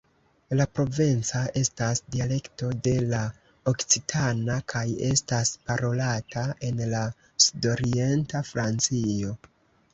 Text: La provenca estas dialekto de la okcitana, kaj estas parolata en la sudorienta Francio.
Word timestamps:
La 0.59 0.65
provenca 0.77 1.41
estas 1.59 2.01
dialekto 2.15 2.69
de 2.87 2.93
la 3.11 3.19
okcitana, 3.73 4.57
kaj 4.75 4.83
estas 5.11 5.53
parolata 5.69 6.49
en 6.71 6.85
la 6.97 7.05
sudorienta 7.49 8.47
Francio. 8.53 9.41